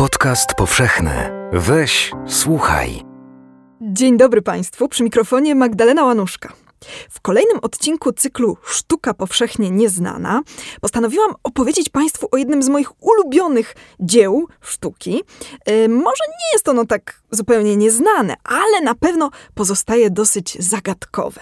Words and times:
Podcast 0.00 0.54
powszechny. 0.54 1.30
Weź, 1.52 2.12
słuchaj. 2.26 3.02
Dzień 3.80 4.16
dobry 4.16 4.42
Państwu, 4.42 4.88
przy 4.88 5.02
mikrofonie 5.02 5.54
Magdalena 5.54 6.04
Łanuszka. 6.04 6.52
W 7.10 7.20
kolejnym 7.20 7.58
odcinku 7.62 8.12
cyklu 8.12 8.56
Sztuka 8.64 9.14
powszechnie 9.14 9.70
nieznana 9.70 10.42
postanowiłam 10.80 11.34
opowiedzieć 11.42 11.88
Państwu 11.88 12.28
o 12.32 12.36
jednym 12.36 12.62
z 12.62 12.68
moich 12.68 13.04
ulubionych 13.04 13.74
dzieł 14.00 14.48
sztuki. 14.60 15.22
Yy, 15.66 15.88
może 15.88 16.24
nie 16.28 16.52
jest 16.52 16.68
ono 16.68 16.84
tak 16.84 17.22
zupełnie 17.30 17.76
nieznane, 17.76 18.34
ale 18.44 18.80
na 18.80 18.94
pewno 18.94 19.30
pozostaje 19.54 20.10
dosyć 20.10 20.62
zagadkowe. 20.62 21.40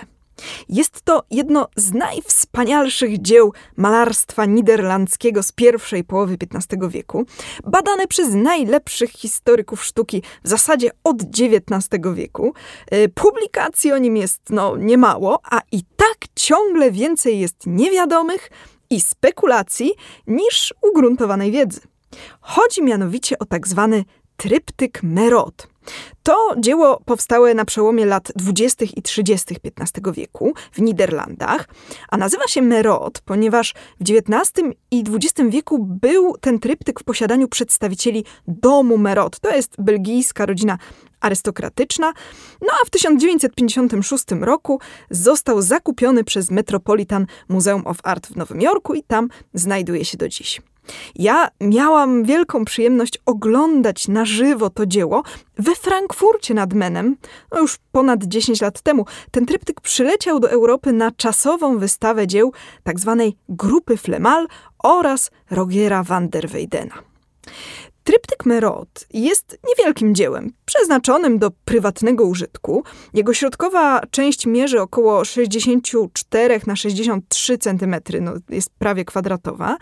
Jest 0.69 1.01
to 1.05 1.23
jedno 1.31 1.69
z 1.77 1.93
najwspanialszych 1.93 3.23
dzieł 3.23 3.53
malarstwa 3.77 4.45
niderlandzkiego 4.45 5.43
z 5.43 5.53
pierwszej 5.53 6.05
połowy 6.05 6.37
XV 6.55 6.89
wieku, 6.89 7.27
badane 7.65 8.07
przez 8.07 8.35
najlepszych 8.35 9.11
historyków 9.11 9.85
sztuki 9.85 10.23
w 10.45 10.49
zasadzie 10.49 10.91
od 11.05 11.17
XIX 11.23 11.89
wieku. 12.15 12.55
Y, 12.95 13.09
publikacji 13.09 13.93
o 13.93 13.99
nim 13.99 14.17
jest 14.17 14.41
no 14.51 14.77
niemało, 14.77 15.41
a 15.45 15.61
i 15.73 15.83
tak 15.97 16.19
ciągle 16.35 16.91
więcej 16.91 17.41
jest 17.41 17.67
niewiadomych 17.67 18.51
i 18.91 19.01
spekulacji 19.01 19.93
niż 20.27 20.75
ugruntowanej 20.83 21.53
wiedzy. 21.53 21.81
Chodzi 22.41 22.83
mianowicie 22.83 23.39
o 23.39 23.45
tak 23.45 23.69
zwany 23.69 24.05
tryptyk 24.37 25.03
Merod. 25.03 25.69
To 26.23 26.55
dzieło 26.59 27.01
powstałe 27.05 27.55
na 27.55 27.65
przełomie 27.65 28.07
lat 28.07 28.33
20. 28.37 28.85
i 28.97 29.03
30. 29.03 29.57
XV 29.77 30.13
wieku 30.13 30.55
w 30.73 30.81
Niderlandach, 30.81 31.69
a 32.09 32.17
nazywa 32.17 32.47
się 32.47 32.63
Merod, 32.63 33.21
ponieważ 33.21 33.75
w 34.01 34.11
XIX 34.11 34.67
i 34.91 35.05
XX 35.15 35.51
wieku 35.51 35.79
był 35.79 36.37
ten 36.41 36.59
tryptyk 36.59 37.01
w 37.01 37.05
posiadaniu 37.05 37.49
przedstawicieli 37.49 38.25
domu 38.47 38.99
Merod. 38.99 39.41
To 39.41 39.51
jest 39.51 39.75
belgijska 39.79 40.47
rodzina 40.47 40.79
arystokratyczna. 41.21 42.13
No 42.61 42.69
a 42.83 42.87
w 42.87 42.91
1956 42.91 44.25
roku 44.41 44.81
został 45.11 45.63
zakupiony 45.63 46.25
przez 46.25 46.51
Metropolitan 46.51 47.27
Museum 47.49 47.87
of 47.87 47.97
Art 48.03 48.27
w 48.27 48.37
Nowym 48.37 48.61
Jorku 48.61 48.95
i 48.95 49.03
tam 49.03 49.29
znajduje 49.55 50.05
się 50.05 50.19
do 50.19 50.29
dziś. 50.29 50.61
Ja 51.15 51.49
miałam 51.61 52.25
wielką 52.25 52.65
przyjemność 52.65 53.19
oglądać 53.27 54.09
na 54.09 54.25
żywo 54.25 54.71
to 54.71 54.87
dzieło 54.87 55.23
we 55.59 55.75
Frankfurcie 55.75 56.55
nad 56.55 56.75
Menem, 56.75 57.17
no 57.53 57.61
już 57.61 57.79
ponad 57.93 58.25
10 58.25 58.61
lat 58.61 58.81
temu. 58.81 59.07
Ten 59.31 59.47
tryptyk 59.47 59.81
przyleciał 59.81 60.41
do 60.41 60.51
Europy 60.51 60.93
na 60.93 61.11
czasową 61.13 61.79
wystawę 61.79 62.27
dzieł 62.27 62.53
tzw. 62.85 63.17
Tak 63.19 63.35
grupy 63.49 63.97
Flemal 63.97 64.47
oraz 64.79 65.31
Rogiera 65.51 66.03
van 66.03 66.29
der 66.29 66.49
Weydena. 66.49 66.95
Tryptyk 68.09 68.47
Merod 68.47 69.07
jest 69.13 69.59
niewielkim 69.69 70.15
dziełem, 70.15 70.53
przeznaczonym 70.65 71.39
do 71.39 71.51
prywatnego 71.51 72.25
użytku. 72.25 72.85
Jego 73.15 73.35
środkowa 73.35 74.01
część 74.11 74.47
mierzy 74.47 74.81
około 74.81 75.25
64 75.25 76.61
na 76.67 76.77
63 76.77 77.59
cm, 77.59 77.97
no 78.21 78.33
jest 78.49 78.71
prawie 78.79 79.05
kwadratowa, 79.05 79.77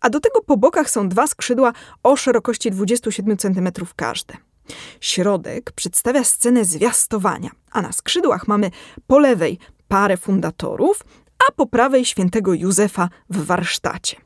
a 0.00 0.10
do 0.10 0.20
tego 0.20 0.40
po 0.40 0.56
bokach 0.56 0.90
są 0.90 1.08
dwa 1.08 1.26
skrzydła 1.26 1.72
o 2.02 2.16
szerokości 2.16 2.70
27 2.70 3.36
cm 3.36 3.68
każde. 3.96 4.34
Środek 5.00 5.72
przedstawia 5.72 6.24
scenę 6.24 6.64
zwiastowania, 6.64 7.50
a 7.70 7.82
na 7.82 7.92
skrzydłach 7.92 8.48
mamy 8.48 8.70
po 9.06 9.18
lewej 9.18 9.58
parę 9.88 10.16
fundatorów, 10.16 11.04
a 11.48 11.52
po 11.52 11.66
prawej 11.66 12.04
świętego 12.04 12.54
Józefa 12.54 13.08
w 13.30 13.44
warsztacie. 13.44 14.16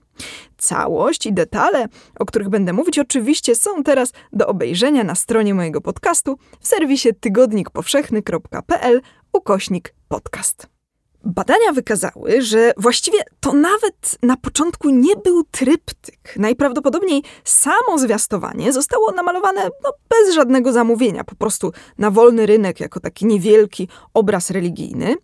Całość 0.56 1.26
i 1.26 1.32
detale, 1.32 1.86
o 2.18 2.24
których 2.24 2.48
będę 2.48 2.72
mówić, 2.72 2.98
oczywiście 2.98 3.54
są 3.54 3.82
teraz 3.82 4.12
do 4.32 4.46
obejrzenia 4.46 5.04
na 5.04 5.14
stronie 5.14 5.54
mojego 5.54 5.80
podcastu 5.80 6.38
w 6.60 6.68
serwisie 6.68 7.08
tygodnikpowszechny.pl 7.20 9.00
ukośnik 9.32 9.94
podcast. 10.08 10.77
Badania 11.24 11.72
wykazały, 11.72 12.42
że 12.42 12.72
właściwie 12.76 13.18
to 13.40 13.52
nawet 13.52 14.18
na 14.22 14.36
początku 14.36 14.90
nie 14.90 15.16
był 15.16 15.44
tryptyk. 15.44 16.34
Najprawdopodobniej 16.36 17.22
samo 17.44 17.98
zwiastowanie 17.98 18.72
zostało 18.72 19.12
namalowane 19.12 19.68
no, 19.84 19.92
bez 20.08 20.34
żadnego 20.34 20.72
zamówienia, 20.72 21.24
po 21.24 21.34
prostu 21.34 21.72
na 21.98 22.10
wolny 22.10 22.46
rynek, 22.46 22.80
jako 22.80 23.00
taki 23.00 23.26
niewielki 23.26 23.88
obraz 24.14 24.50
religijny. 24.50 25.14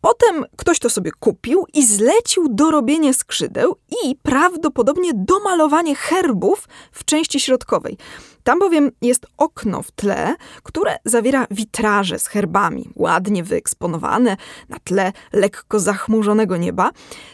Potem 0.00 0.44
ktoś 0.56 0.78
to 0.78 0.90
sobie 0.90 1.10
kupił 1.20 1.66
i 1.74 1.86
zlecił 1.86 2.48
dorobienie 2.50 3.14
skrzydeł 3.14 3.76
i 4.04 4.16
prawdopodobnie 4.16 5.10
domalowanie 5.14 5.94
herbów 5.94 6.68
w 6.92 7.04
części 7.04 7.40
środkowej. 7.40 7.98
Tam 8.44 8.58
bowiem 8.58 8.90
jest 9.02 9.26
okno 9.36 9.82
w 9.82 9.90
tle, 9.90 10.34
które 10.62 10.96
zawiera 11.04 11.46
witraże 11.50 12.18
z 12.18 12.26
herbami, 12.26 12.88
ładnie 12.96 13.44
wyeksponowane 13.44 14.36
na 14.68 14.76
tle 14.84 15.12
lekko 15.32 15.80
zachmurzonego 15.80 16.56
nieba. 16.56 16.90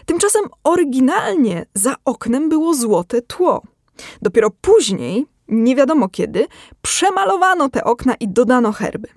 Tymczasem 0.07 0.43
oryginalnie 0.65 1.67
za 1.75 1.95
oknem 2.05 2.49
było 2.49 2.75
złote 2.75 3.23
tło. 3.23 3.63
Dopiero 4.23 4.51
później, 4.61 5.27
nie 5.49 5.77
wiadomo 5.77 6.09
kiedy, 6.09 6.47
przemalowano 6.83 7.69
te 7.69 7.85
okna 7.85 8.15
i 8.15 8.29
dodano 8.29 8.73
herby. 8.73 9.09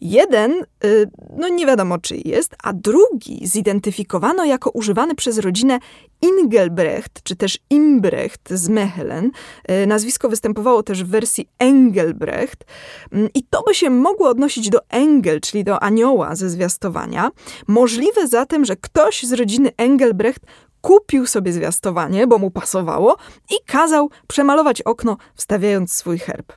Jeden, 0.00 0.52
y, 0.84 1.10
no 1.36 1.48
nie 1.48 1.66
wiadomo 1.66 1.98
czy 1.98 2.16
jest, 2.24 2.54
a 2.62 2.72
drugi 2.72 3.46
zidentyfikowano 3.46 4.44
jako 4.44 4.70
używany 4.70 5.14
przez 5.14 5.38
rodzinę 5.38 5.78
Ingelbrecht, 6.22 7.22
czy 7.22 7.36
też 7.36 7.58
Imbrecht 7.70 8.50
z 8.50 8.68
Mechelen. 8.68 9.30
Y, 9.70 9.86
nazwisko 9.86 10.28
występowało 10.28 10.82
też 10.82 11.04
w 11.04 11.08
wersji 11.08 11.48
Engelbrecht 11.58 12.64
mm, 13.12 13.28
i 13.34 13.42
to 13.42 13.62
by 13.62 13.74
się 13.74 13.90
mogło 13.90 14.28
odnosić 14.28 14.70
do 14.70 14.78
Engel, 14.88 15.40
czyli 15.40 15.64
do 15.64 15.82
anioła 15.82 16.34
ze 16.34 16.50
zwiastowania. 16.50 17.30
Możliwe 17.68 18.28
zatem, 18.28 18.64
że 18.64 18.76
ktoś 18.76 19.22
z 19.22 19.32
rodziny 19.32 19.70
Engelbrecht 19.76 20.42
kupił 20.84 21.26
sobie 21.26 21.52
zwiastowanie, 21.52 22.26
bo 22.26 22.38
mu 22.38 22.50
pasowało 22.50 23.16
i 23.50 23.54
kazał 23.66 24.10
przemalować 24.28 24.82
okno, 24.82 25.16
wstawiając 25.34 25.92
swój 25.92 26.18
herb. 26.18 26.52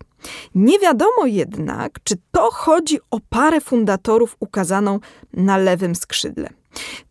Nie 0.56 0.80
wiadomo 0.80 1.26
jednak, 1.26 2.00
czy 2.04 2.16
to 2.32 2.52
chodzi 2.52 3.00
o 3.12 3.20
parę 3.30 3.62
fundatorów 3.62 4.36
ukazaną 4.40 5.00
na 5.34 5.58
lewym 5.58 5.96
skrzydle. 5.96 6.50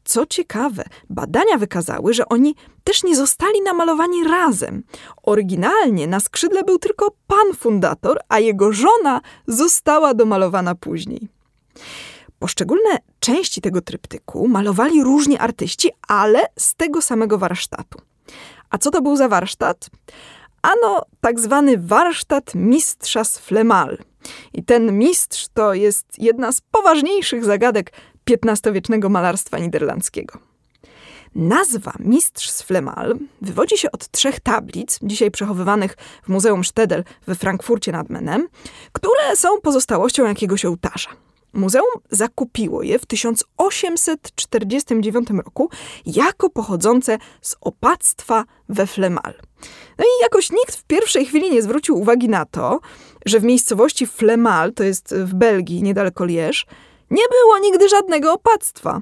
Co 0.05 0.27
ciekawe, 0.27 0.85
badania 1.11 1.59
wykazały, 1.59 2.15
że 2.15 2.29
oni 2.29 2.55
też 2.85 3.05
nie 3.05 3.17
zostali 3.17 3.63
namalowani 3.63 4.25
razem. 4.25 4.83
Oryginalnie 5.23 6.07
na 6.07 6.21
skrzydle 6.21 6.65
był 6.65 6.79
tylko 6.79 7.07
pan 7.27 7.55
fundator, 7.55 8.19
a 8.29 8.39
jego 8.39 8.73
żona 8.73 9.21
została 9.47 10.15
domalowana 10.15 10.75
później. 10.75 11.29
Poszczególne 12.47 12.99
części 13.21 13.61
tego 13.61 13.81
tryptyku 13.81 14.49
malowali 14.49 15.03
różni 15.03 15.39
artyści, 15.39 15.91
ale 16.09 16.47
z 16.59 16.75
tego 16.75 17.03
samego 17.03 17.39
warsztatu. 17.39 17.99
A 18.71 18.79
co 18.79 18.91
to 18.91 19.03
był 19.03 19.17
za 19.17 19.29
warsztat? 19.29 19.91
Ano, 20.63 21.03
tak 21.21 21.41
zwany 21.41 21.79
warsztat 21.79 22.55
mistrza 22.55 23.25
z 23.25 23.39
Flemal. 23.39 23.99
I 24.53 24.65
ten 24.65 24.99
mistrz 24.99 25.47
to 25.55 25.75
jest 25.75 26.07
jedna 26.19 26.53
z 26.53 26.61
poważniejszych 26.61 27.45
zagadek 27.45 27.93
XV-wiecznego 28.31 29.09
malarstwa 29.09 29.59
niderlandzkiego. 29.59 30.39
Nazwa 31.35 31.93
Mistrz 31.99 32.51
z 32.51 32.63
Flemal 32.63 33.19
wywodzi 33.43 33.79
się 33.79 33.93
od 33.93 34.09
trzech 34.09 34.41
tablic, 34.41 34.99
dzisiaj 35.03 35.31
przechowywanych 35.31 35.97
w 36.23 36.29
Muzeum 36.29 36.65
Stedel 36.65 37.05
we 37.27 37.35
Frankfurcie 37.35 37.93
nad 37.93 38.11
Menem, 38.11 38.49
które 38.93 39.37
są 39.37 39.61
pozostałością 39.61 40.27
jakiegoś 40.27 40.65
ołtarza. 40.65 41.26
Muzeum 41.57 42.01
zakupiło 42.11 42.83
je 42.83 42.99
w 42.99 43.07
1849 43.07 45.29
roku 45.45 45.71
jako 46.07 46.51
pochodzące 46.51 47.19
z 47.41 47.57
opactwa 47.61 48.45
we 48.69 48.87
Flemal. 48.87 49.35
No 49.99 50.05
i 50.05 50.23
jakoś 50.23 50.51
nikt 50.51 50.77
w 50.77 50.85
pierwszej 50.85 51.27
chwili 51.27 51.51
nie 51.51 51.63
zwrócił 51.63 51.99
uwagi 51.99 52.29
na 52.29 52.45
to, 52.45 52.81
że 53.27 53.41
w 53.41 53.45
miejscowości 53.45 54.07
Flemal, 54.07 54.73
to 54.73 54.85
jest 54.85 55.15
w 55.15 55.35
Belgii, 55.35 55.83
niedaleko 55.83 56.25
Lierz, 56.25 56.67
nie 57.11 57.23
było 57.31 57.59
nigdy 57.59 57.89
żadnego 57.89 58.33
opactwa. 58.33 59.01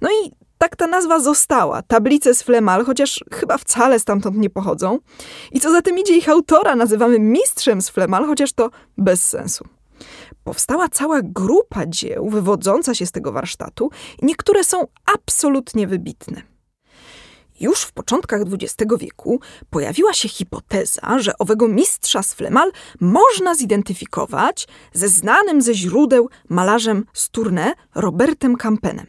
No 0.00 0.08
i 0.10 0.32
tak 0.58 0.76
ta 0.76 0.86
nazwa 0.86 1.20
została. 1.20 1.82
Tablice 1.82 2.34
z 2.34 2.42
Flemal, 2.42 2.84
chociaż 2.84 3.24
chyba 3.32 3.58
wcale 3.58 3.98
stamtąd 3.98 4.36
nie 4.36 4.50
pochodzą. 4.50 4.98
I 5.52 5.60
co 5.60 5.70
za 5.70 5.82
tym 5.82 5.98
idzie, 5.98 6.16
ich 6.16 6.28
autora 6.28 6.76
nazywamy 6.76 7.18
mistrzem 7.18 7.82
z 7.82 7.88
Flemal, 7.88 8.26
chociaż 8.26 8.52
to 8.52 8.70
bez 8.98 9.26
sensu 9.26 9.64
powstała 10.44 10.88
cała 10.88 11.22
grupa 11.22 11.86
dzieł 11.86 12.30
wywodząca 12.30 12.94
się 12.94 13.06
z 13.06 13.12
tego 13.12 13.32
warsztatu 13.32 13.90
i 14.22 14.26
niektóre 14.26 14.64
są 14.64 14.86
absolutnie 15.14 15.86
wybitne. 15.86 16.42
Już 17.60 17.82
w 17.82 17.92
początkach 17.92 18.40
XX 18.40 18.90
wieku 18.98 19.40
pojawiła 19.70 20.12
się 20.12 20.28
hipoteza, 20.28 21.18
że 21.18 21.38
owego 21.38 21.68
mistrza 21.68 22.22
z 22.22 22.34
Flemal 22.34 22.72
można 23.00 23.54
zidentyfikować 23.54 24.68
ze 24.92 25.08
znanym 25.08 25.62
ze 25.62 25.74
źródeł 25.74 26.28
malarzem 26.48 27.04
z 27.12 27.30
Tournai 27.30 27.72
Robertem 27.94 28.56
Campenem. 28.56 29.06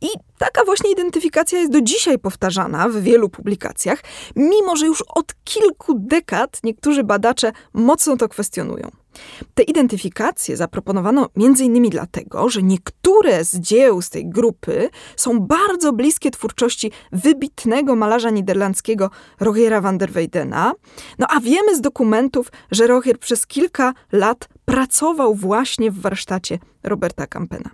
I 0.00 0.08
taka 0.38 0.64
właśnie 0.64 0.92
identyfikacja 0.92 1.58
jest 1.58 1.72
do 1.72 1.80
dzisiaj 1.80 2.18
powtarzana 2.18 2.88
w 2.88 2.96
wielu 2.96 3.28
publikacjach, 3.28 4.02
mimo 4.36 4.76
że 4.76 4.86
już 4.86 5.02
od 5.02 5.34
kilku 5.44 5.94
dekad 5.98 6.60
niektórzy 6.64 7.04
badacze 7.04 7.52
mocno 7.72 8.16
to 8.16 8.28
kwestionują. 8.28 8.90
Te 9.54 9.62
identyfikacje 9.62 10.56
zaproponowano 10.56 11.28
m.in. 11.36 11.90
dlatego, 11.90 12.48
że 12.48 12.62
niektóre 12.62 13.44
z 13.44 13.56
dzieł 13.56 14.02
z 14.02 14.10
tej 14.10 14.28
grupy 14.28 14.90
są 15.16 15.40
bardzo 15.40 15.92
bliskie 15.92 16.30
twórczości 16.30 16.92
wybitnego 17.12 17.96
malarza 17.96 18.30
niderlandzkiego 18.30 19.10
Rogera 19.40 19.80
van 19.80 19.98
der 19.98 20.10
Weydena. 20.10 20.72
No 21.18 21.26
a 21.30 21.40
wiemy 21.40 21.76
z 21.76 21.80
dokumentów, 21.80 22.52
że 22.70 22.86
Roger 22.86 23.18
przez 23.18 23.46
kilka 23.46 23.94
lat 24.12 24.48
pracował 24.64 25.34
właśnie 25.34 25.90
w 25.90 26.00
warsztacie 26.00 26.58
Roberta 26.82 27.26
Campena. 27.26 27.70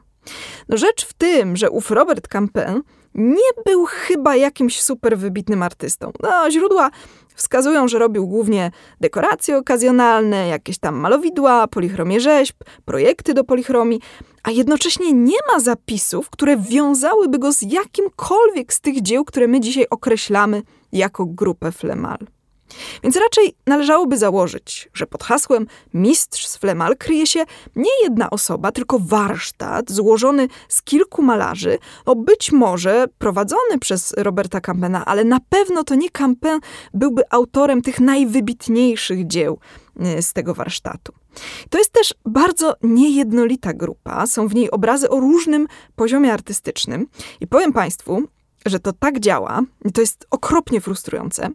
No 0.68 0.76
rzecz 0.76 1.06
w 1.06 1.12
tym, 1.12 1.56
że 1.56 1.70
ów 1.70 1.90
Robert 1.90 2.28
Campin 2.28 2.82
nie 3.14 3.62
był 3.66 3.84
chyba 3.86 4.36
jakimś 4.36 4.80
super 4.80 5.18
wybitnym 5.18 5.62
artystą. 5.62 6.12
No, 6.22 6.50
źródła 6.50 6.90
wskazują, 7.34 7.88
że 7.88 7.98
robił 7.98 8.26
głównie 8.26 8.70
dekoracje 9.00 9.58
okazjonalne, 9.58 10.48
jakieś 10.48 10.78
tam 10.78 10.94
malowidła, 10.94 11.66
polichromie 11.68 12.20
rzeźb, 12.20 12.56
projekty 12.84 13.34
do 13.34 13.44
polichromii, 13.44 14.00
a 14.42 14.50
jednocześnie 14.50 15.12
nie 15.12 15.38
ma 15.52 15.60
zapisów, 15.60 16.30
które 16.30 16.56
wiązałyby 16.56 17.38
go 17.38 17.52
z 17.52 17.62
jakimkolwiek 17.62 18.72
z 18.72 18.80
tych 18.80 19.02
dzieł, 19.02 19.24
które 19.24 19.48
my 19.48 19.60
dzisiaj 19.60 19.86
określamy 19.90 20.62
jako 20.92 21.26
grupę 21.26 21.72
Flemal. 21.72 22.18
Więc 23.02 23.16
raczej 23.16 23.54
należałoby 23.66 24.18
założyć, 24.18 24.88
że 24.94 25.06
pod 25.06 25.24
hasłem 25.24 25.66
mistrz 25.94 26.46
z 26.46 26.56
Flemal 26.56 26.96
kryje 26.96 27.26
się 27.26 27.44
nie 27.76 27.90
jedna 28.02 28.30
osoba, 28.30 28.72
tylko 28.72 28.98
warsztat 28.98 29.90
złożony 29.90 30.48
z 30.68 30.82
kilku 30.82 31.22
malarzy, 31.22 31.78
o 32.06 32.16
być 32.16 32.52
może 32.52 33.06
prowadzony 33.18 33.78
przez 33.80 34.14
Roberta 34.16 34.60
Campena, 34.60 35.04
ale 35.04 35.24
na 35.24 35.38
pewno 35.48 35.84
to 35.84 35.94
nie 35.94 36.10
Campen 36.10 36.60
byłby 36.94 37.22
autorem 37.30 37.82
tych 37.82 38.00
najwybitniejszych 38.00 39.26
dzieł 39.26 39.58
y, 40.18 40.22
z 40.22 40.32
tego 40.32 40.54
warsztatu. 40.54 41.12
To 41.70 41.78
jest 41.78 41.92
też 41.92 42.14
bardzo 42.26 42.74
niejednolita 42.82 43.72
grupa. 43.72 44.26
Są 44.26 44.48
w 44.48 44.54
niej 44.54 44.70
obrazy 44.70 45.10
o 45.10 45.20
różnym 45.20 45.66
poziomie 45.96 46.32
artystycznym. 46.32 47.06
I 47.40 47.46
powiem 47.46 47.72
Państwu, 47.72 48.22
że 48.66 48.80
to 48.80 48.92
tak 48.92 49.20
działa, 49.20 49.62
to 49.94 50.00
jest 50.00 50.26
okropnie 50.30 50.80
frustrujące, 50.80 51.50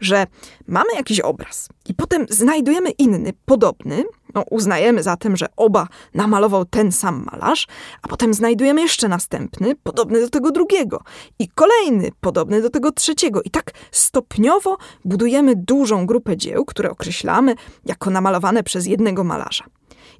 że 0.00 0.26
mamy 0.66 0.94
jakiś 0.94 1.20
obraz 1.20 1.68
i 1.88 1.94
potem 1.94 2.26
znajdujemy 2.30 2.90
inny, 2.90 3.32
podobny, 3.44 4.04
no, 4.34 4.44
uznajemy 4.50 5.02
zatem, 5.02 5.36
że 5.36 5.46
oba 5.56 5.88
namalował 6.14 6.64
ten 6.64 6.92
sam 6.92 7.28
malarz, 7.32 7.66
a 8.02 8.08
potem 8.08 8.34
znajdujemy 8.34 8.80
jeszcze 8.82 9.08
następny, 9.08 9.74
podobny 9.82 10.20
do 10.20 10.28
tego 10.28 10.50
drugiego, 10.50 11.00
i 11.38 11.48
kolejny, 11.48 12.10
podobny 12.20 12.62
do 12.62 12.70
tego 12.70 12.92
trzeciego. 12.92 13.42
I 13.42 13.50
tak 13.50 13.72
stopniowo 13.90 14.76
budujemy 15.04 15.56
dużą 15.56 16.06
grupę 16.06 16.36
dzieł, 16.36 16.64
które 16.64 16.90
określamy 16.90 17.54
jako 17.84 18.10
namalowane 18.10 18.62
przez 18.62 18.86
jednego 18.86 19.24
malarza. 19.24 19.64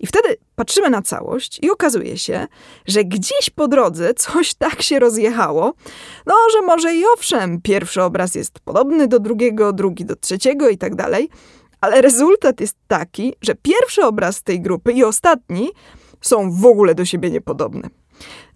I 0.01 0.07
wtedy 0.07 0.37
patrzymy 0.57 0.91
na 0.91 1.03
całość 1.03 1.59
i 1.63 1.71
okazuje 1.71 2.19
się, 2.19 2.47
że 2.87 3.05
gdzieś 3.05 3.51
po 3.55 3.69
drodze 3.69 4.15
coś 4.15 4.55
tak 4.55 4.83
się 4.83 4.99
rozjechało, 4.99 5.75
no 6.27 6.35
że 6.53 6.63
może 6.63 6.95
i 6.95 7.03
owszem, 7.15 7.61
pierwszy 7.61 8.03
obraz 8.03 8.35
jest 8.35 8.61
podobny 8.61 9.09
do 9.09 9.19
drugiego, 9.19 9.73
drugi 9.73 10.05
do 10.05 10.17
trzeciego 10.17 10.69
i 10.69 10.79
tak 10.79 10.95
dalej, 10.95 11.29
ale 11.81 12.01
rezultat 12.01 12.61
jest 12.61 12.77
taki, 12.89 13.35
że 13.41 13.55
pierwszy 13.55 14.05
obraz 14.05 14.43
tej 14.43 14.61
grupy 14.61 14.93
i 14.93 15.05
ostatni 15.05 15.71
są 16.21 16.53
w 16.53 16.67
ogóle 16.67 16.95
do 16.95 17.05
siebie 17.05 17.31
niepodobne. 17.31 17.89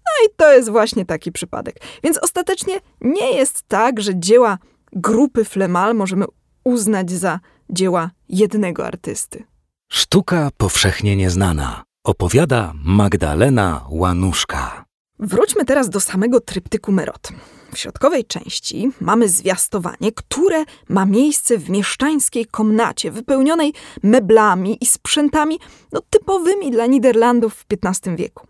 No 0.05 0.25
i 0.25 0.29
to 0.37 0.53
jest 0.53 0.69
właśnie 0.69 1.05
taki 1.05 1.31
przypadek. 1.31 1.75
Więc 2.03 2.17
ostatecznie 2.17 2.79
nie 3.01 3.31
jest 3.31 3.63
tak, 3.67 4.01
że 4.01 4.11
dzieła 4.15 4.57
grupy 4.93 5.45
Flemal 5.45 5.95
możemy 5.95 6.25
uznać 6.63 7.11
za 7.11 7.39
dzieła 7.69 8.11
jednego 8.29 8.85
artysty. 8.85 9.43
Sztuka 9.89 10.49
powszechnie 10.57 11.15
nieznana. 11.15 11.83
Opowiada 12.03 12.73
Magdalena 12.83 13.85
Łanuszka. 13.89 14.85
Wróćmy 15.19 15.65
teraz 15.65 15.89
do 15.89 15.99
samego 15.99 16.41
tryptyku 16.41 16.91
Merot. 16.91 17.29
W 17.73 17.77
środkowej 17.77 18.25
części 18.25 18.91
mamy 19.01 19.29
zwiastowanie, 19.29 20.11
które 20.15 20.63
ma 20.89 21.05
miejsce 21.05 21.57
w 21.57 21.69
mieszczańskiej 21.69 22.45
komnacie, 22.45 23.11
wypełnionej 23.11 23.73
meblami 24.03 24.77
i 24.81 24.85
sprzętami 24.85 25.59
no, 25.91 26.01
typowymi 26.09 26.71
dla 26.71 26.85
Niderlandów 26.85 27.53
w 27.53 27.65
XV 27.83 28.15
wieku. 28.15 28.47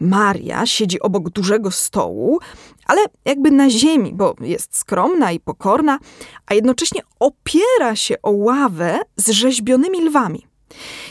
Maria 0.00 0.66
siedzi 0.66 1.00
obok 1.00 1.30
dużego 1.30 1.70
stołu, 1.70 2.38
ale 2.86 3.00
jakby 3.24 3.50
na 3.50 3.70
ziemi, 3.70 4.12
bo 4.14 4.34
jest 4.40 4.76
skromna 4.76 5.32
i 5.32 5.40
pokorna, 5.40 5.98
a 6.46 6.54
jednocześnie 6.54 7.00
opiera 7.20 7.96
się 7.96 8.14
o 8.22 8.30
ławę 8.30 9.00
z 9.16 9.30
rzeźbionymi 9.30 10.04
lwami. 10.04 10.46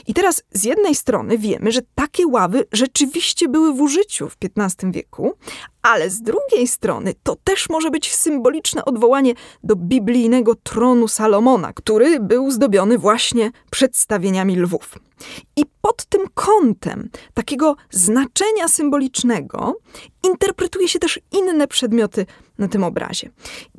I 0.07 0.13
teraz 0.13 0.43
z 0.51 0.63
jednej 0.63 0.95
strony 0.95 1.37
wiemy, 1.37 1.71
że 1.71 1.81
takie 1.95 2.27
ławy 2.27 2.65
rzeczywiście 2.71 3.49
były 3.49 3.73
w 3.73 3.81
użyciu 3.81 4.29
w 4.29 4.37
XV 4.57 4.91
wieku, 4.91 5.33
ale 5.81 6.09
z 6.09 6.21
drugiej 6.21 6.67
strony 6.67 7.13
to 7.23 7.35
też 7.43 7.69
może 7.69 7.91
być 7.91 8.15
symboliczne 8.15 8.85
odwołanie 8.85 9.33
do 9.63 9.75
biblijnego 9.75 10.55
tronu 10.55 11.07
Salomona, 11.07 11.73
który 11.73 12.19
był 12.19 12.51
zdobiony 12.51 12.97
właśnie 12.97 13.51
przedstawieniami 13.71 14.55
lwów. 14.55 14.99
I 15.55 15.65
pod 15.81 16.05
tym 16.05 16.21
kątem 16.33 17.09
takiego 17.33 17.75
znaczenia 17.91 18.67
symbolicznego 18.67 19.77
interpretuje 20.23 20.87
się 20.87 20.99
też 20.99 21.19
inne 21.31 21.67
przedmioty 21.67 22.25
na 22.57 22.67
tym 22.67 22.83
obrazie. 22.83 23.29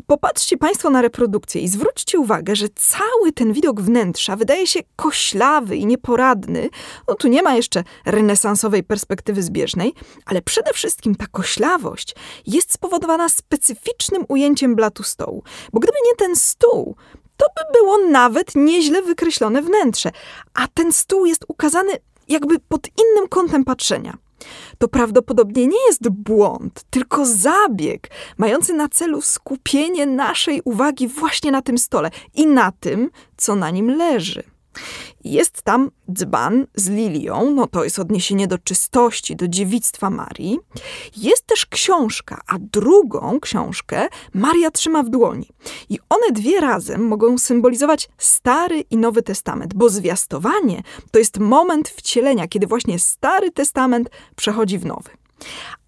Popatrzcie 0.06 0.56
Państwo 0.56 0.90
na 0.90 1.02
reprodukcję 1.02 1.61
i 1.61 1.69
zwróćcie 1.69 2.19
uwagę, 2.19 2.56
że 2.56 2.69
cały 2.69 3.32
ten 3.32 3.52
widok 3.52 3.81
wnętrza 3.81 4.37
wydaje 4.37 4.67
się 4.67 4.81
koślawy 4.96 5.76
i 5.76 5.87
nieporadny. 5.87 6.69
No 7.08 7.14
tu 7.14 7.28
nie 7.28 7.43
ma 7.43 7.55
jeszcze 7.55 7.84
renesansowej 8.05 8.82
perspektywy 8.82 9.43
zbieżnej, 9.43 9.94
ale 10.26 10.43
przede 10.43 10.73
wszystkim 10.73 11.14
ta 11.14 11.26
koślawość 11.26 12.14
jest 12.46 12.73
spowodowana 12.73 13.28
specyficznym 13.28 14.25
ujęciem 14.28 14.75
blatu 14.75 15.02
stołu. 15.02 15.43
Bo 15.72 15.81
gdyby 15.81 15.99
nie 16.06 16.17
ten 16.17 16.37
stół, 16.37 16.96
to 17.37 17.46
by 17.56 17.79
było 17.79 17.99
nawet 17.99 18.55
nieźle 18.55 19.02
wykreślone 19.02 19.62
wnętrze, 19.62 20.11
a 20.55 20.69
ten 20.69 20.93
stół 20.93 21.26
jest 21.26 21.44
ukazany 21.49 21.93
jakby 22.29 22.58
pod 22.58 22.87
innym 22.87 23.29
kątem 23.29 23.64
patrzenia. 23.64 24.19
To 24.78 24.88
prawdopodobnie 24.88 25.66
nie 25.66 25.86
jest 25.86 26.08
błąd, 26.08 26.84
tylko 26.90 27.26
zabieg, 27.26 28.10
mający 28.38 28.74
na 28.74 28.88
celu 28.88 29.22
skupienie 29.22 30.06
naszej 30.06 30.62
uwagi 30.64 31.08
właśnie 31.08 31.50
na 31.50 31.62
tym 31.62 31.78
stole 31.78 32.10
i 32.34 32.46
na 32.46 32.72
tym, 32.72 33.10
co 33.36 33.56
na 33.56 33.70
nim 33.70 33.88
leży. 33.88 34.56
Jest 35.25 35.62
tam 35.62 35.90
dzban 36.12 36.67
z 36.75 36.88
lilią, 36.88 37.50
no 37.50 37.67
to 37.67 37.84
jest 37.84 37.98
odniesienie 37.98 38.48
do 38.48 38.58
czystości, 38.58 39.36
do 39.36 39.48
dziewictwa 39.48 40.10
Marii. 40.10 40.58
Jest 41.17 41.46
też 41.46 41.67
książka, 41.67 42.41
a 42.46 42.55
drugą 42.58 43.41
książkę 43.41 44.08
Maria 44.34 44.70
trzyma 44.70 45.03
w 45.03 45.08
dłoni. 45.08 45.48
I 45.89 45.98
one 46.08 46.32
dwie 46.32 46.60
razem 46.60 47.06
mogą 47.06 47.39
symbolizować 47.39 48.08
Stary 48.19 48.81
i 48.81 48.96
Nowy 48.96 49.22
Testament, 49.22 49.74
bo 49.74 49.89
zwiastowanie 49.89 50.82
to 51.10 51.19
jest 51.19 51.39
moment 51.39 51.89
wcielenia, 51.89 52.48
kiedy 52.48 52.67
właśnie 52.67 52.98
Stary 52.98 53.50
Testament 53.50 54.10
przechodzi 54.36 54.79
w 54.79 54.86
Nowy. 54.86 55.10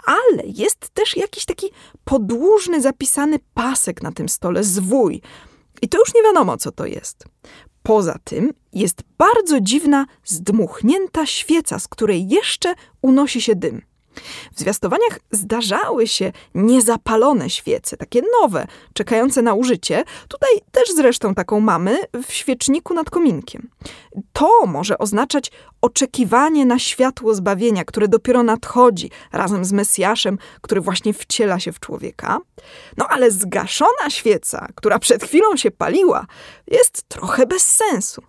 Ale 0.07 0.43
jest 0.47 0.91
też 0.91 1.17
jakiś 1.17 1.45
taki 1.45 1.67
podłużny, 2.05 2.81
zapisany 2.81 3.39
pasek 3.55 4.03
na 4.03 4.13
tym 4.13 4.29
stole, 4.29 4.65
zwój. 4.65 5.23
I 5.83 5.89
to 5.89 5.99
już 5.99 6.15
nie 6.15 6.23
wiadomo, 6.23 6.57
co 6.57 6.73
to 6.73 6.87
jest. 6.87 7.25
Poza 7.89 8.19
tym 8.25 8.53
jest 8.73 9.03
bardzo 9.19 9.61
dziwna, 9.61 10.07
zdmuchnięta 10.25 11.27
świeca, 11.27 11.79
z 11.79 11.89
której 11.89 12.29
jeszcze 12.29 12.75
unosi 13.03 13.41
się 13.41 13.57
dym. 13.57 13.83
W 14.53 14.59
zwiastowaniach 14.59 15.19
zdarzały 15.31 16.07
się 16.07 16.33
niezapalone 16.55 17.51
świece, 17.51 17.97
takie 17.97 18.23
nowe, 18.43 18.67
czekające 18.93 19.43
na 19.43 19.55
użycie. 19.55 20.05
Tutaj 20.29 20.51
też 20.73 20.89
zresztą 20.95 21.35
taką 21.35 21.61
mamy 21.61 21.99
w 22.27 22.33
świeczniku 22.33 22.95
nad 22.95 23.11
kominkiem. 23.11 23.71
To 24.33 24.67
może 24.67 24.99
oznaczać 24.99 25.51
oczekiwanie 25.81 26.67
na 26.67 26.79
światło 26.79 27.35
zbawienia, 27.35 27.85
które 27.85 28.09
dopiero 28.09 28.43
nadchodzi 28.43 29.11
razem 29.33 29.65
z 29.65 29.73
Mesjaszem, 29.73 30.39
który 30.61 30.81
właśnie 30.81 31.13
wciela 31.13 31.61
się 31.61 31.73
w 31.73 31.81
człowieka. 31.81 32.39
No 32.97 33.07
ale 33.09 33.31
zgaszona 33.31 34.11
świeca, 34.11 34.69
która 34.75 34.99
przed 34.99 35.25
chwilą 35.25 35.57
się 35.57 35.71
paliła, 35.71 36.27
jest 36.67 37.03
trochę 37.09 37.47
bez 37.47 37.63
sensu. 37.63 38.23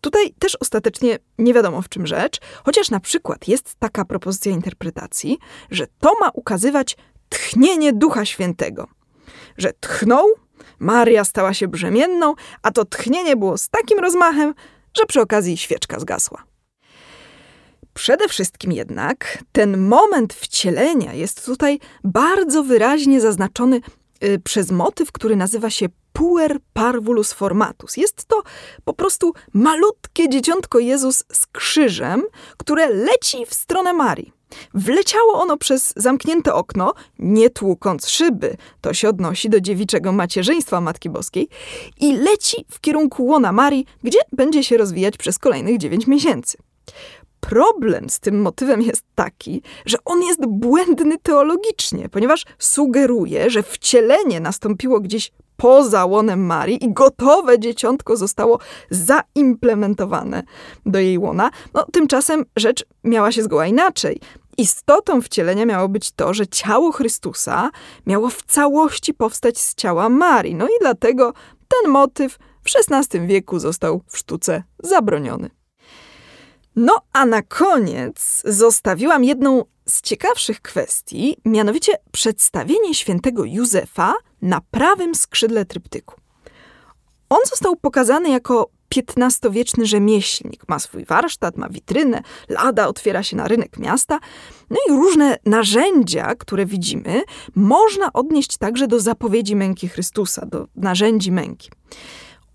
Tutaj 0.00 0.34
też 0.38 0.56
ostatecznie 0.60 1.18
nie 1.38 1.54
wiadomo 1.54 1.82
w 1.82 1.88
czym 1.88 2.06
rzecz, 2.06 2.40
chociaż 2.64 2.90
na 2.90 3.00
przykład 3.00 3.48
jest 3.48 3.74
taka 3.78 4.04
propozycja 4.04 4.52
interpretacji, 4.52 5.38
że 5.70 5.86
to 6.00 6.12
ma 6.20 6.30
ukazywać 6.34 6.96
tchnienie 7.28 7.92
Ducha 7.92 8.24
Świętego. 8.24 8.88
Że 9.58 9.72
tchnął, 9.80 10.26
Maria 10.78 11.24
stała 11.24 11.54
się 11.54 11.68
brzemienną, 11.68 12.34
a 12.62 12.70
to 12.70 12.84
tchnienie 12.84 13.36
było 13.36 13.58
z 13.58 13.68
takim 13.68 13.98
rozmachem, 13.98 14.54
że 14.98 15.06
przy 15.06 15.20
okazji 15.20 15.56
świeczka 15.56 16.00
zgasła. 16.00 16.44
Przede 17.94 18.28
wszystkim 18.28 18.72
jednak 18.72 19.38
ten 19.52 19.78
moment 19.78 20.34
wcielenia 20.34 21.12
jest 21.12 21.46
tutaj 21.46 21.78
bardzo 22.04 22.62
wyraźnie 22.62 23.20
zaznaczony 23.20 23.80
y, 24.24 24.38
przez 24.44 24.70
motyw, 24.70 25.12
który 25.12 25.36
nazywa 25.36 25.70
się 25.70 25.86
puer 26.14 26.58
parvulus 26.72 27.32
formatus. 27.32 27.96
Jest 27.96 28.24
to 28.24 28.42
po 28.84 28.92
prostu 28.92 29.32
malutkie 29.52 30.28
dzieciątko 30.28 30.78
Jezus 30.78 31.24
z 31.32 31.46
krzyżem, 31.46 32.22
które 32.56 32.88
leci 32.90 33.46
w 33.46 33.54
stronę 33.54 33.92
Marii. 33.92 34.32
Wleciało 34.74 35.32
ono 35.42 35.56
przez 35.56 35.92
zamknięte 35.96 36.54
okno, 36.54 36.94
nie 37.18 37.50
tłukąc 37.50 38.08
szyby, 38.08 38.56
to 38.80 38.94
się 38.94 39.08
odnosi 39.08 39.50
do 39.50 39.60
dziewiczego 39.60 40.12
macierzyństwa 40.12 40.80
Matki 40.80 41.10
Boskiej, 41.10 41.48
i 42.00 42.16
leci 42.16 42.64
w 42.70 42.80
kierunku 42.80 43.26
łona 43.26 43.52
Marii, 43.52 43.86
gdzie 44.02 44.18
będzie 44.32 44.64
się 44.64 44.76
rozwijać 44.76 45.16
przez 45.16 45.38
kolejnych 45.38 45.78
dziewięć 45.78 46.06
miesięcy. 46.06 46.58
Problem 47.40 48.10
z 48.10 48.20
tym 48.20 48.42
motywem 48.42 48.82
jest 48.82 49.04
taki, 49.14 49.62
że 49.86 49.98
on 50.04 50.22
jest 50.22 50.46
błędny 50.46 51.18
teologicznie, 51.18 52.08
ponieważ 52.08 52.44
sugeruje, 52.58 53.50
że 53.50 53.62
wcielenie 53.62 54.40
nastąpiło 54.40 55.00
gdzieś 55.00 55.32
poza 55.56 56.04
łonem 56.04 56.46
Marii 56.46 56.84
i 56.84 56.92
gotowe 56.92 57.58
dzieciątko 57.58 58.16
zostało 58.16 58.58
zaimplementowane 58.90 60.42
do 60.86 60.98
jej 60.98 61.18
łona. 61.18 61.50
No, 61.74 61.86
tymczasem 61.92 62.44
rzecz 62.56 62.84
miała 63.04 63.32
się 63.32 63.42
zgoła 63.42 63.66
inaczej. 63.66 64.20
Istotą 64.58 65.22
wcielenia 65.22 65.66
miało 65.66 65.88
być 65.88 66.12
to, 66.12 66.34
że 66.34 66.46
ciało 66.46 66.92
Chrystusa 66.92 67.70
miało 68.06 68.28
w 68.28 68.42
całości 68.42 69.14
powstać 69.14 69.58
z 69.58 69.74
ciała 69.74 70.08
Marii. 70.08 70.54
No 70.54 70.66
i 70.66 70.72
dlatego 70.80 71.32
ten 71.68 71.92
motyw 71.92 72.38
w 72.62 72.92
XVI 72.92 73.26
wieku 73.26 73.58
został 73.58 74.02
w 74.08 74.18
sztuce 74.18 74.62
zabroniony. 74.82 75.50
No 76.76 77.00
a 77.12 77.26
na 77.26 77.42
koniec 77.42 78.42
zostawiłam 78.44 79.24
jedną 79.24 79.64
z 79.88 80.02
ciekawszych 80.02 80.60
kwestii, 80.60 81.36
mianowicie 81.44 81.92
przedstawienie 82.12 82.94
świętego 82.94 83.44
Józefa 83.44 84.14
na 84.42 84.60
prawym 84.70 85.14
skrzydle 85.14 85.64
tryptyku. 85.64 86.14
On 87.28 87.40
został 87.50 87.76
pokazany 87.76 88.30
jako 88.30 88.70
XV-wieczny 88.96 89.86
rzemieślnik. 89.86 90.68
Ma 90.68 90.78
swój 90.78 91.04
warsztat, 91.04 91.56
ma 91.56 91.68
witrynę, 91.68 92.22
lada 92.48 92.88
otwiera 92.88 93.22
się 93.22 93.36
na 93.36 93.48
rynek 93.48 93.78
miasta. 93.78 94.18
No 94.70 94.76
i 94.88 94.92
różne 94.92 95.38
narzędzia, 95.46 96.34
które 96.34 96.66
widzimy, 96.66 97.22
można 97.54 98.12
odnieść 98.12 98.56
także 98.56 98.86
do 98.86 99.00
zapowiedzi 99.00 99.56
męki 99.56 99.88
Chrystusa, 99.88 100.46
do 100.46 100.66
narzędzi 100.76 101.32
męki. 101.32 101.70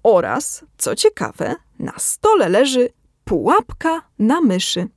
Oraz, 0.04 0.66
co 0.78 0.96
ciekawe, 0.96 1.56
na 1.80 1.94
stole 1.98 2.50
leży 2.50 2.90
pułapka 3.26 4.02
na 4.20 4.42
myszy. 4.42 4.88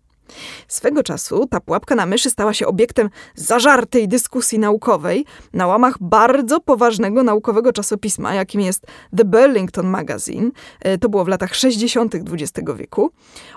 Swego 0.69 1.03
czasu 1.03 1.47
ta 1.47 1.61
pułapka 1.61 1.95
na 1.95 2.07
myszy 2.07 2.31
stała 2.31 2.55
się 2.55 2.67
obiektem 2.67 3.11
zażartej 3.35 4.09
dyskusji 4.09 4.59
naukowej 4.59 5.25
na 5.53 5.67
łamach 5.67 5.97
bardzo 6.01 6.61
poważnego 6.61 7.23
naukowego 7.23 7.73
czasopisma, 7.73 8.35
jakim 8.35 8.61
jest 8.61 8.87
The 9.17 9.25
Burlington 9.25 9.87
Magazine. 9.87 10.51
E, 10.81 10.99
to 10.99 11.09
było 11.09 11.25
w 11.25 11.29
latach 11.29 11.55
60. 11.55 12.15
XX 12.15 12.71
wieku. 12.77 13.11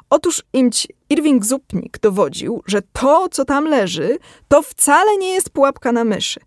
Otóż 0.10 0.44
imć 0.54 0.88
Irving 1.10 1.46
Zupnik 1.46 2.00
dowodził, 2.00 2.64
że 2.66 2.82
to, 2.94 3.30
co 3.30 3.46
tam 3.46 3.66
leży, 3.66 4.18
to 4.48 4.62
wcale 4.62 5.18
nie 5.18 5.34
jest 5.34 5.50
pułapka 5.50 5.92
na 5.92 6.04
myszy. 6.04 6.40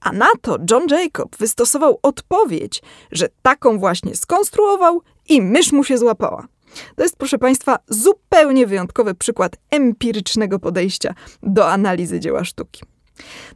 A 0.00 0.12
na 0.12 0.28
to 0.42 0.58
John 0.70 0.86
Jacob 0.90 1.36
wystosował 1.36 1.98
odpowiedź, 2.02 2.82
że 3.12 3.28
taką 3.42 3.78
właśnie 3.78 4.16
skonstruował 4.16 5.02
i 5.28 5.42
mysz 5.42 5.72
mu 5.72 5.84
się 5.84 5.98
złapała. 5.98 6.46
To 6.96 7.02
jest, 7.02 7.16
proszę 7.16 7.38
Państwa, 7.38 7.78
zupełnie 7.88 8.66
wyjątkowy 8.66 9.14
przykład 9.14 9.56
empirycznego 9.70 10.58
podejścia 10.58 11.14
do 11.42 11.70
analizy 11.70 12.20
dzieła 12.20 12.44
sztuki. 12.44 12.82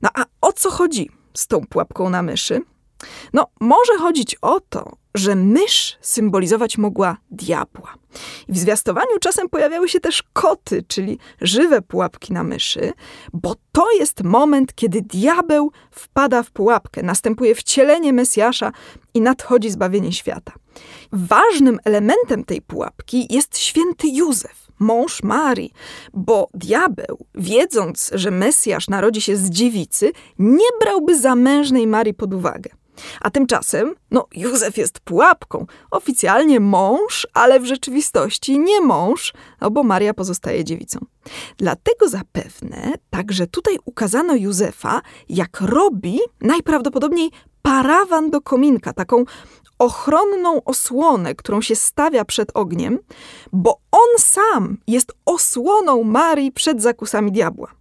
No 0.02 0.08
a 0.14 0.25
o 0.40 0.52
co 0.52 0.70
chodzi 0.70 1.11
z 1.35 1.46
tą 1.46 1.61
pułapką 1.66 2.11
na 2.11 2.23
myszy? 2.23 2.61
No, 3.32 3.46
może 3.61 3.99
chodzić 3.99 4.37
o 4.42 4.61
to, 4.61 4.96
że 5.14 5.35
mysz 5.35 5.99
symbolizować 6.00 6.78
mogła 6.78 7.16
diabła. 7.30 7.94
I 8.49 8.52
w 8.52 8.58
zwiastowaniu 8.58 9.18
czasem 9.20 9.49
pojawiały 9.49 9.88
się 9.88 10.00
też 10.00 10.23
koty, 10.32 10.82
czyli 10.88 11.18
żywe 11.40 11.82
pułapki 11.82 12.32
na 12.32 12.42
myszy, 12.42 12.92
bo 13.32 13.54
to 13.73 13.92
jest 13.99 14.23
moment, 14.25 14.75
kiedy 14.75 15.02
diabeł 15.02 15.73
wpada 15.90 16.42
w 16.42 16.50
pułapkę, 16.50 17.02
następuje 17.02 17.54
wcielenie 17.54 18.12
Mesjasza 18.12 18.73
i 19.14 19.20
nadchodzi 19.20 19.70
zbawienie 19.70 20.12
świata. 20.12 20.52
Ważnym 21.12 21.78
elementem 21.85 22.45
tej 22.45 22.62
pułapki 22.62 23.26
jest 23.30 23.59
święty 23.59 24.09
Józef, 24.09 24.66
mąż 24.78 25.23
Marii, 25.23 25.73
bo 26.14 26.49
diabeł, 26.54 27.18
wiedząc, 27.35 28.11
że 28.14 28.30
Mesjasz 28.30 28.88
narodzi 28.88 29.21
się 29.21 29.37
z 29.37 29.50
dziewicy, 29.50 30.12
nie 30.38 30.68
brałby 30.80 31.18
zamężnej 31.18 31.87
Marii 31.87 32.14
pod 32.14 32.35
uwagę. 32.35 32.71
A 33.20 33.30
tymczasem, 33.30 33.94
no, 34.10 34.26
Józef 34.32 34.76
jest 34.76 35.00
pułapką. 35.00 35.66
Oficjalnie 35.90 36.60
mąż, 36.60 37.26
ale 37.34 37.60
w 37.60 37.64
rzeczywistości 37.64 38.58
nie 38.58 38.80
mąż, 38.80 39.32
no 39.60 39.70
bo 39.70 39.82
Maria 39.82 40.14
pozostaje 40.14 40.64
dziewicą. 40.64 40.98
Dlatego 41.56 42.08
zapewne 42.08 42.92
także 43.10 43.46
tutaj 43.46 43.78
ukazano 43.84 44.34
Józefa, 44.34 45.00
jak 45.28 45.60
robi 45.60 46.18
najprawdopodobniej 46.40 47.30
parawan 47.62 48.30
do 48.30 48.40
kominka, 48.40 48.92
taką 48.92 49.24
ochronną 49.78 50.64
osłonę, 50.64 51.34
którą 51.34 51.60
się 51.60 51.76
stawia 51.76 52.24
przed 52.24 52.50
ogniem, 52.54 52.98
bo 53.52 53.80
on 53.90 54.18
sam 54.18 54.78
jest 54.86 55.12
osłoną 55.24 56.04
Marii 56.04 56.52
przed 56.52 56.82
zakusami 56.82 57.32
diabła. 57.32 57.72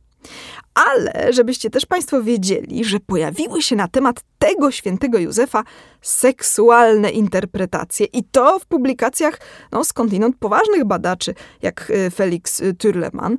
Ale 0.74 1.34
żebyście 1.34 1.70
też 1.70 1.86
Państwo 1.86 2.24
wiedzieli, 2.24 2.86
że 2.86 3.00
pojawiły 3.00 3.62
się 3.62 3.76
na 3.76 3.88
temat 3.88 4.24
tego 4.46 4.72
świętego 4.72 5.18
Józefa 5.18 5.64
seksualne 6.02 7.10
interpretacje 7.10 8.06
i 8.06 8.24
to 8.24 8.60
w 8.60 8.66
publikacjach 8.66 9.40
no, 9.72 9.84
skądinąd 9.84 10.38
poważnych 10.38 10.86
badaczy, 10.86 11.34
jak 11.62 11.90
y, 11.90 12.12
Felix 12.12 12.60
y, 12.60 12.74
Türleman, 12.74 13.38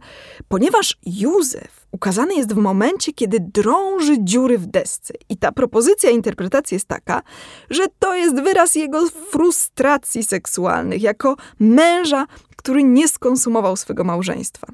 ponieważ 0.48 0.98
Józef 1.06 1.86
ukazany 1.92 2.34
jest 2.34 2.54
w 2.54 2.56
momencie, 2.56 3.12
kiedy 3.12 3.38
drąży 3.40 4.16
dziury 4.20 4.58
w 4.58 4.66
desce. 4.66 5.14
I 5.28 5.36
ta 5.36 5.52
propozycja 5.52 6.10
interpretacji 6.10 6.74
jest 6.74 6.88
taka, 6.88 7.22
że 7.70 7.84
to 7.98 8.14
jest 8.14 8.42
wyraz 8.42 8.74
jego 8.74 9.08
frustracji 9.08 10.24
seksualnych 10.24 11.02
jako 11.02 11.36
męża, 11.60 12.26
który 12.56 12.84
nie 12.84 13.08
skonsumował 13.08 13.76
swego 13.76 14.04
małżeństwa. 14.04 14.66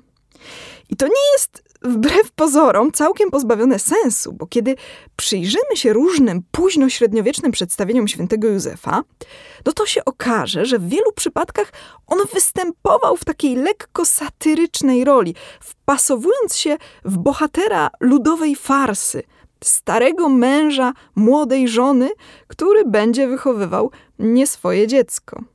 I 0.89 0.97
to 0.97 1.07
nie 1.07 1.33
jest 1.33 1.72
wbrew 1.85 2.31
pozorom 2.33 2.93
całkiem 2.93 3.31
pozbawione 3.31 3.79
sensu, 3.79 4.33
bo 4.33 4.47
kiedy 4.47 4.77
przyjrzymy 5.17 5.77
się 5.77 5.93
różnym 5.93 6.43
późnośredniowiecznym 6.51 7.53
przedstawieniom 7.53 8.09
świętego 8.09 8.49
Józefa, 8.49 9.03
no 9.67 9.73
to 9.73 9.87
się 9.87 10.05
okaże, 10.05 10.67
że 10.67 10.79
w 10.79 10.89
wielu 10.89 11.13
przypadkach 11.13 11.73
on 12.07 12.19
występował 12.33 13.17
w 13.17 13.25
takiej 13.25 13.57
lekko 13.57 14.05
satyrycznej 14.05 15.05
roli, 15.05 15.35
wpasowując 15.61 16.57
się 16.57 16.77
w 17.05 17.19
bohatera 17.19 17.91
ludowej 18.01 18.57
farsy, 18.57 19.23
starego 19.65 20.29
męża 20.29 20.93
młodej 21.15 21.69
żony, 21.69 22.11
który 22.47 22.85
będzie 22.85 23.29
wychowywał 23.29 23.91
nie 24.19 24.47
swoje 24.47 24.87
dziecko. 24.87 25.52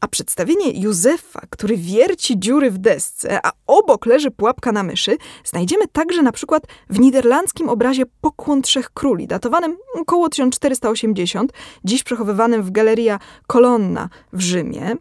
A 0.00 0.08
przedstawienie 0.08 0.70
Józefa, 0.70 1.40
który 1.50 1.76
wierci 1.76 2.38
dziury 2.38 2.70
w 2.70 2.78
desce, 2.78 3.40
a 3.46 3.52
obok 3.66 4.06
leży 4.06 4.30
pułapka 4.30 4.72
na 4.72 4.82
myszy, 4.82 5.16
znajdziemy 5.44 5.88
także 5.88 6.22
na 6.22 6.32
przykład 6.32 6.62
w 6.90 7.00
niderlandzkim 7.00 7.68
obrazie 7.68 8.04
Pokłon 8.20 8.62
Trzech 8.62 8.90
Króli, 8.90 9.26
datowanym 9.26 9.76
około 9.94 10.28
1480, 10.28 11.52
dziś 11.84 12.02
przechowywanym 12.02 12.62
w 12.62 12.70
Galeria 12.70 13.18
Colonna 13.46 14.08
w 14.32 14.40
Rzymie. 14.40 14.96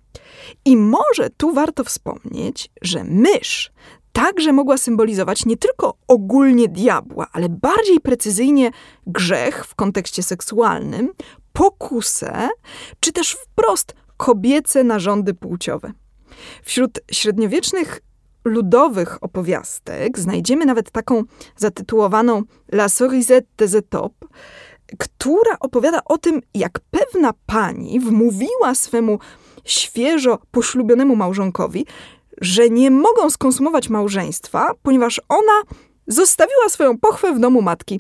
I 0.66 0.78
może 0.78 1.30
tu 1.38 1.54
warto 1.54 1.84
wspomnieć, 1.84 2.70
że 2.82 3.04
mysz 3.04 3.72
także 4.14 4.54
mogła 4.54 4.78
symbolizować 4.78 5.46
nie 5.46 5.58
tylko 5.58 5.98
ogólnie 6.08 6.68
diabła, 6.68 7.28
ale 7.32 7.50
bardziej 7.50 8.00
precyzyjnie 8.00 8.72
grzech 9.08 9.66
w 9.66 9.76
kontekście 9.76 10.24
seksualnym, 10.24 11.14
pokusę, 11.54 12.50
czy 13.00 13.12
też 13.12 13.32
wprost 13.32 13.94
kobiece 14.18 14.84
narządy 14.84 15.34
płciowe. 15.34 15.92
Wśród 16.64 17.00
średniowiecznych 17.12 18.02
ludowych 18.46 19.24
opowiastek 19.24 20.20
znajdziemy 20.20 20.66
nawet 20.66 20.92
taką 20.92 21.24
zatytułowaną 21.56 22.44
La 22.72 22.90
Cerisette 22.90 23.48
des 23.58 23.76
Etopes, 23.76 24.30
która 25.00 25.60
opowiada 25.60 26.02
o 26.06 26.18
tym, 26.18 26.42
jak 26.54 26.80
pewna 26.92 27.32
pani 27.46 28.00
wmówiła 28.00 28.76
swemu 28.76 29.20
świeżo 29.66 30.40
poślubionemu 30.52 31.16
małżonkowi, 31.16 31.86
że 32.42 32.70
nie 32.70 32.92
mogą 32.92 33.30
skonsumować 33.30 33.90
małżeństwa, 33.90 34.72
ponieważ 34.84 35.22
ona 35.30 35.76
zostawiła 36.08 36.70
swoją 36.70 36.98
pochwę 36.98 37.34
w 37.34 37.40
domu 37.40 37.62
matki. 37.62 38.00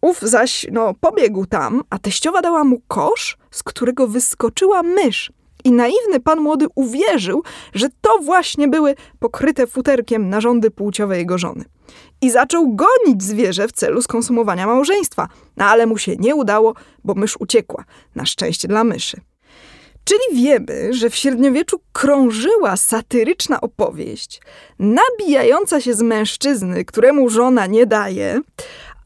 Ów 0.00 0.20
zaś, 0.20 0.66
no, 0.72 0.94
pobiegł 1.00 1.46
tam, 1.46 1.82
a 1.90 1.98
teściowa 1.98 2.42
dała 2.42 2.64
mu 2.64 2.80
kosz, 2.88 3.36
z 3.50 3.62
którego 3.62 4.08
wyskoczyła 4.08 4.82
mysz. 4.82 5.32
i 5.64 5.72
naiwny 5.72 6.20
pan 6.20 6.40
młody 6.40 6.66
uwierzył, 6.74 7.42
że 7.74 7.88
to 8.00 8.18
właśnie 8.18 8.68
były 8.68 8.94
pokryte 9.18 9.66
futerkiem 9.66 10.28
narządy 10.28 10.70
płciowe 10.70 11.18
jego 11.18 11.38
żony. 11.38 11.64
I 12.20 12.30
zaczął 12.30 12.74
gonić 12.74 13.22
zwierzę 13.22 13.68
w 13.68 13.72
celu 13.72 14.02
skonsumowania 14.02 14.66
małżeństwa, 14.66 15.28
no 15.56 15.64
ale 15.64 15.86
mu 15.86 15.98
się 15.98 16.16
nie 16.16 16.34
udało, 16.34 16.74
bo 17.04 17.14
mysz 17.14 17.36
uciekła. 17.40 17.84
Na 18.14 18.26
szczęście 18.26 18.68
dla 18.68 18.84
myszy. 18.84 19.20
Czyli 20.04 20.44
wiemy, 20.44 20.94
że 20.94 21.10
w 21.10 21.14
średniowieczu 21.14 21.80
krążyła 21.92 22.76
satyryczna 22.76 23.60
opowieść, 23.60 24.40
nabijająca 24.78 25.80
się 25.80 25.94
z 25.94 26.02
mężczyzny, 26.02 26.84
któremu 26.84 27.28
żona 27.28 27.66
nie 27.66 27.86
daje, 27.86 28.40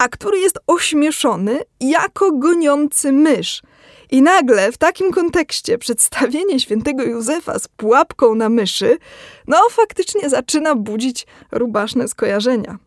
a 0.03 0.09
który 0.09 0.39
jest 0.39 0.59
ośmieszony 0.67 1.61
jako 1.81 2.33
goniący 2.33 3.13
mysz. 3.13 3.63
I 4.11 4.23
nagle 4.23 4.73
w 4.73 4.79
takim 4.79 5.13
kontekście 5.13 5.79
przedstawienie 5.79 6.61
świętego 6.61 7.03
Józefa 7.03 7.59
z 7.59 7.69
pułapką 7.69 8.35
na 8.35 8.49
myszy, 8.49 8.99
no 9.47 9.57
faktycznie 9.71 10.31
zaczyna 10.31 10.75
budzić 10.75 11.27
rubaszne 11.53 12.09
skojarzenia. 12.09 12.79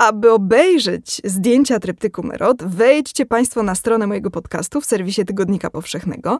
Aby 0.00 0.32
obejrzeć 0.32 1.20
zdjęcia 1.24 1.80
tryptyku 1.80 2.22
Merot, 2.22 2.62
wejdźcie 2.62 3.26
Państwo 3.26 3.62
na 3.62 3.74
stronę 3.74 4.06
mojego 4.06 4.30
podcastu 4.30 4.80
w 4.80 4.86
serwisie 4.86 5.24
Tygodnika 5.24 5.70
Powszechnego. 5.70 6.38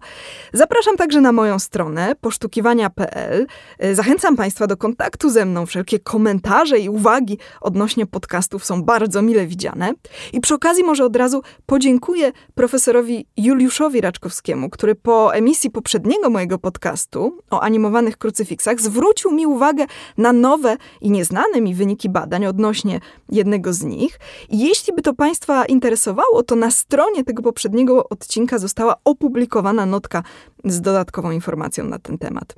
Zapraszam 0.52 0.96
także 0.96 1.20
na 1.20 1.32
moją 1.32 1.58
stronę 1.58 2.14
posztukiwania.pl. 2.20 3.46
Zachęcam 3.92 4.36
Państwa 4.36 4.66
do 4.66 4.76
kontaktu 4.76 5.30
ze 5.30 5.44
mną. 5.44 5.66
Wszelkie 5.66 5.98
komentarze 5.98 6.78
i 6.78 6.88
uwagi 6.88 7.38
odnośnie 7.60 8.06
podcastów 8.06 8.64
są 8.64 8.82
bardzo 8.82 9.22
mile 9.22 9.46
widziane. 9.46 9.92
I 10.32 10.40
przy 10.40 10.54
okazji 10.54 10.84
może 10.84 11.04
od 11.04 11.16
razu 11.16 11.42
podziękuję 11.66 12.32
profesorowi 12.54 13.26
Juliuszowi 13.36 14.00
Raczkowskiemu, 14.00 14.70
który 14.70 14.94
po 14.94 15.34
emisji 15.34 15.70
poprzedniego 15.70 16.30
mojego 16.30 16.58
podcastu 16.58 17.38
o 17.50 17.60
animowanych 17.60 18.16
krucyfiksach 18.18 18.80
zwrócił 18.80 19.30
mi 19.30 19.46
uwagę 19.46 19.86
na 20.18 20.32
nowe 20.32 20.76
i 21.00 21.10
nieznane 21.10 21.60
mi 21.60 21.74
wyniki 21.74 22.08
badań 22.08 22.46
odnośnie 22.46 23.00
jednego 23.28 23.49
jednego 23.50 23.72
z 23.72 23.82
nich. 23.82 24.18
I 24.48 24.58
jeśli 24.58 24.94
by 24.94 25.02
to 25.02 25.14
Państwa 25.14 25.64
interesowało, 25.64 26.42
to 26.42 26.56
na 26.56 26.70
stronie 26.70 27.24
tego 27.24 27.42
poprzedniego 27.42 28.08
odcinka 28.08 28.58
została 28.58 28.94
opublikowana 29.04 29.86
notka 29.86 30.22
z 30.64 30.80
dodatkową 30.80 31.30
informacją 31.30 31.84
na 31.84 31.98
ten 31.98 32.18
temat. 32.18 32.54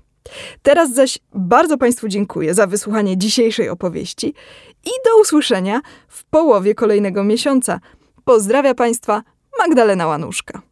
Teraz 0.62 0.94
zaś 0.94 1.18
bardzo 1.34 1.78
Państwu 1.78 2.08
dziękuję 2.08 2.54
za 2.54 2.66
wysłuchanie 2.66 3.16
dzisiejszej 3.16 3.68
opowieści 3.68 4.34
i 4.84 4.90
do 5.04 5.20
usłyszenia 5.20 5.80
w 6.08 6.24
połowie 6.24 6.74
kolejnego 6.74 7.24
miesiąca. 7.24 7.80
Pozdrawia 8.24 8.74
Państwa 8.74 9.22
Magdalena 9.58 10.06
Łanuszka. 10.06 10.71